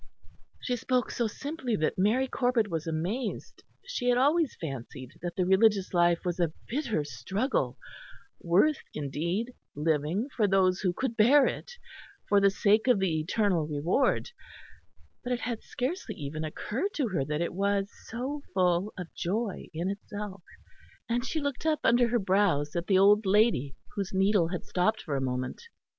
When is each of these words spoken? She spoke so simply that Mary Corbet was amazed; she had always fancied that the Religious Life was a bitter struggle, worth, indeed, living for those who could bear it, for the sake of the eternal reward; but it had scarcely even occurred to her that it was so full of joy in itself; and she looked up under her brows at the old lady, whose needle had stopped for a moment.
She 0.63 0.77
spoke 0.77 1.11
so 1.11 1.27
simply 1.27 1.75
that 1.75 1.99
Mary 1.99 2.27
Corbet 2.27 2.69
was 2.71 2.87
amazed; 2.87 3.61
she 3.85 4.09
had 4.09 4.17
always 4.17 4.57
fancied 4.59 5.11
that 5.21 5.35
the 5.35 5.45
Religious 5.45 5.93
Life 5.93 6.25
was 6.25 6.39
a 6.39 6.53
bitter 6.67 7.03
struggle, 7.03 7.77
worth, 8.41 8.79
indeed, 8.95 9.53
living 9.75 10.27
for 10.35 10.47
those 10.47 10.79
who 10.79 10.91
could 10.91 11.15
bear 11.15 11.45
it, 11.45 11.73
for 12.27 12.41
the 12.41 12.49
sake 12.49 12.87
of 12.87 12.97
the 12.97 13.19
eternal 13.19 13.67
reward; 13.67 14.31
but 15.23 15.33
it 15.33 15.41
had 15.41 15.61
scarcely 15.61 16.15
even 16.15 16.43
occurred 16.43 16.95
to 16.95 17.09
her 17.09 17.23
that 17.23 17.39
it 17.41 17.53
was 17.53 17.87
so 18.07 18.41
full 18.55 18.93
of 18.97 19.13
joy 19.13 19.67
in 19.71 19.87
itself; 19.91 20.41
and 21.07 21.27
she 21.27 21.39
looked 21.39 21.63
up 21.67 21.81
under 21.83 22.07
her 22.07 22.17
brows 22.17 22.75
at 22.75 22.87
the 22.87 22.97
old 22.97 23.27
lady, 23.27 23.75
whose 23.93 24.15
needle 24.15 24.47
had 24.47 24.65
stopped 24.65 24.99
for 25.03 25.15
a 25.15 25.21
moment. 25.21 25.61